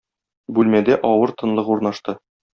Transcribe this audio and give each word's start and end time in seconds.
Бүлмәдә 0.59 0.97
авыр 1.11 1.35
тынлык 1.43 1.71
урнашты. 1.77 2.19